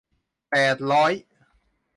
[0.49, 1.11] แปดร้อย